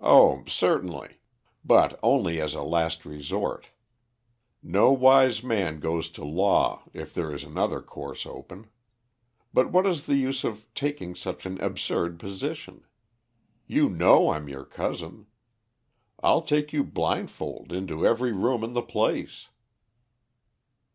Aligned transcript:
"Oh, 0.00 0.44
certainly. 0.48 1.18
But 1.62 2.00
only 2.02 2.40
as 2.40 2.54
a 2.54 2.62
last 2.62 3.04
resort. 3.04 3.66
No 4.62 4.92
wise 4.94 5.42
man 5.42 5.78
goes 5.78 6.08
to 6.12 6.24
law 6.24 6.84
if 6.94 7.12
there 7.12 7.30
is 7.34 7.44
another 7.44 7.82
course 7.82 8.24
open. 8.24 8.68
But 9.52 9.70
what 9.70 9.86
is 9.86 10.06
the 10.06 10.16
use 10.16 10.42
of 10.42 10.72
taking 10.72 11.14
such 11.14 11.44
an 11.44 11.60
absurd 11.60 12.18
position? 12.18 12.86
You 13.66 13.90
know 13.90 14.30
I'm 14.30 14.48
your 14.48 14.64
cousin. 14.64 15.26
I'll 16.22 16.40
take 16.40 16.72
you 16.72 16.82
blindfold 16.82 17.74
into 17.74 18.06
every 18.06 18.32
room 18.32 18.64
in 18.64 18.72
the 18.72 18.80
place." 18.80 19.50